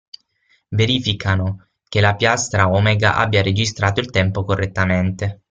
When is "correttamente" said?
4.43-5.39